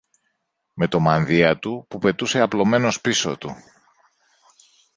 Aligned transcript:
με 0.73 0.87
το 0.87 0.99
μανδύα 0.99 1.59
του 1.59 1.85
που 1.89 1.97
πετούσε 1.99 2.39
απλωμένος 2.39 3.01
πίσω 3.01 3.37
του 3.37 3.55